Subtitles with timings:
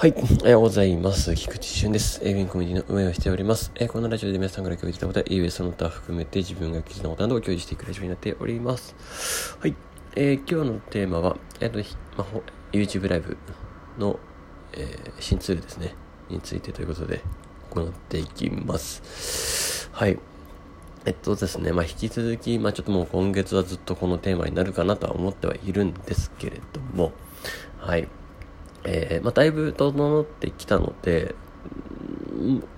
[0.00, 0.14] はい。
[0.16, 1.34] おはようございます。
[1.34, 2.20] 菊池俊です。
[2.22, 3.72] エビンコミュニティの運営をしております。
[3.74, 9.58] えー、このラジオで皆さんから共有したことや、イーその他含めて自分が記事のことなどを共有していくラジオになっております。
[9.58, 9.74] はい。
[10.14, 11.80] えー、今日のテーマは、えっ、と、
[12.16, 12.24] ま
[12.70, 13.36] YouTube ライブ
[13.98, 14.20] の、
[14.74, 15.96] えー、新ツールですね。
[16.28, 17.20] についてということで、
[17.70, 19.90] 行っていきます。
[19.90, 20.16] はい。
[21.06, 27.10] えっとですね、まあ、引き続き、まあ、ちょっともう今月はずっとこのテーマになるかなとは思ってはいるんですけれども、
[27.78, 28.06] はい。
[28.84, 31.34] えー、まあ、だいぶ整ってきたので、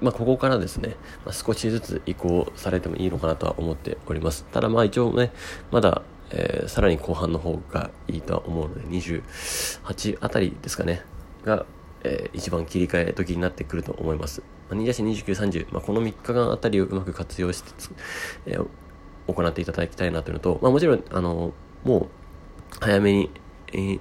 [0.01, 4.45] まあ、ここからですね、まあ、少しずつ移行されてもいいのかなとは思っております。
[4.53, 5.33] ただまあ一応ね、
[5.71, 11.03] まだ、えー、さらに後半の方がいいとは思うので、28あたりですかね、
[11.45, 11.67] が、
[12.03, 14.43] えー、一番切り替え時になってくると思います。
[14.71, 17.71] まあ、28、29、30、まあ、この3日間あたりをうまく活用して、
[18.47, 18.67] えー、
[19.27, 21.53] 行っていただきたいなというのと、まあ、もちろん、あの、
[21.85, 22.07] もう、
[22.81, 23.31] 早めに、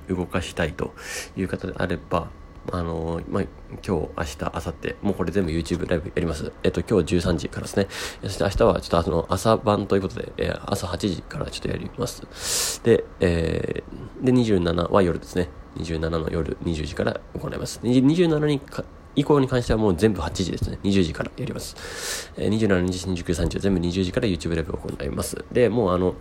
[0.10, 0.94] 動かしたいと
[1.38, 2.30] いう方であれば、
[2.72, 6.52] あのまあ、今日、明日、明後日、もうこれ全部 YouTube ライブやります。
[6.64, 7.88] えっと、今日13時からですね。
[8.24, 12.84] そして明日はちょっとあの朝晩ということで、えー、朝8時からちょっとやります。
[12.84, 15.50] で、えー、で、27は夜ですね。
[15.78, 17.80] 27の夜20時から行います。
[17.84, 18.84] 27にか
[19.16, 20.80] 以降に関してはもう全部8時ですね。
[20.84, 22.32] 20時からやります。
[22.38, 25.44] えー、27、28、29、30全部20時から YouTube ライブを行います。
[25.52, 26.16] で、もうあの、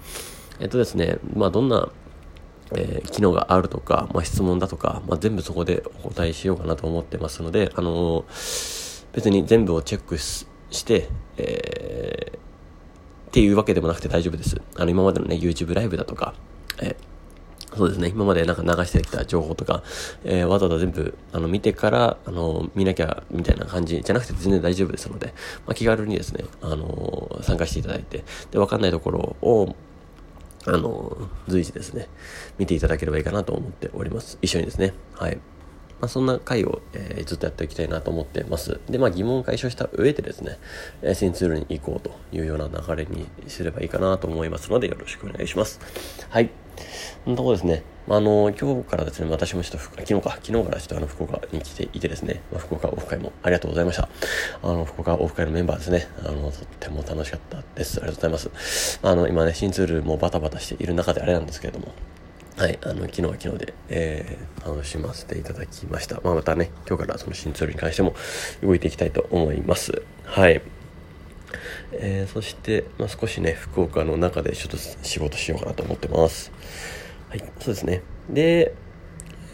[0.60, 1.88] えっとですね、まあどんな
[2.74, 10.46] えー、機能があるとか、まあ、質問だとか、まあ、全部そこでお答えしようかなと思ってますので、あのー、別に全部をチェックし
[10.84, 12.36] て、えー、
[13.28, 14.60] っていうわけでもなくて大丈夫です。
[14.76, 16.34] あの、今までのね、YouTube ライブだとか、
[16.80, 16.96] え
[17.76, 19.82] そうですね、今までなんか流してきた情報とか、
[20.24, 25.28] えー、わざわざ全部、あの、見てから、あの、見なきゃ、みたいな感じじゃなくて全然大丈夫ですので、
[25.66, 29.76] まあ、気軽にですね、あの参加していただいて、で、わかんないところを、
[30.68, 31.16] あの、
[31.48, 32.08] 随時ですね、
[32.58, 34.38] 見ていただければいいかなと思っております。
[34.42, 34.94] 一緒にですね。
[35.14, 35.38] はい。
[36.00, 38.80] まあ、そんな回を、えー、ずっとやっていきたいなと思ってます。
[38.88, 40.58] で、まあ疑問を解消した上でですね、
[41.02, 45.80] えー、新ツールに行こうというような流れにすればいいかなと思いますのでよろしくお願いします。
[46.30, 46.50] はい。
[47.24, 47.82] そのとこですね。
[48.10, 54.08] あの、今日からですね、私もちょっと、昨日か、昨日からちょっとあの、福岡に来ていてですね、まあ、福岡オフ会もありがとうございました。
[54.62, 57.98] あの、福岡オフ会のメンバーですね、あの、とっても楽しかったです。
[57.98, 59.00] ありがとうございます。
[59.02, 61.92] あの、今ね、新ツールもバタバタしている中であれなんですけれども、
[62.56, 66.20] はい、あの、昨日は昨日で、えー、楽しませていただきました。
[66.24, 68.14] まあ、またね、今日からその新ツールに関しても
[68.62, 70.02] 動いていきたいと思います。
[70.24, 70.62] はい。
[71.92, 76.52] えー、そして、まあ、少しね、福岡の中でちょっと仕事しようかなと思ってます。
[77.28, 78.02] はい、そうですね。
[78.30, 78.74] で、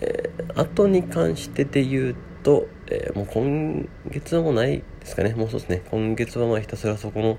[0.01, 5.35] えー、後に関してで言うと、えー、もう今月はもうないですかね。
[5.35, 5.83] もうそうですね。
[5.91, 7.39] 今月はまあひたすらそこの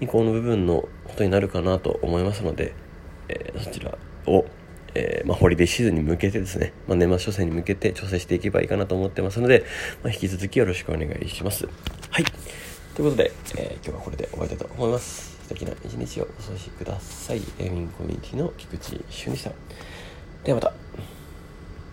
[0.00, 2.74] 移行の部分のことになるかなと思いますので、
[3.28, 3.96] えー、そちら
[4.26, 4.44] を、
[4.94, 9.64] えー、まあ、ホリデーシーズンに向けてですね、まあ、年末初戦に向けて調整していけばいいかなと思ってますので、
[10.02, 11.66] まあ、引き続きよろしくお願いします。
[12.10, 12.24] はい。
[12.94, 15.36] ということで、え今日はこれで終わりたいと思います。
[15.42, 17.42] 素敵な一日をお過ごしください。
[17.58, 19.50] エミンコミュニティの菊池俊でした。
[20.44, 20.83] ではまた。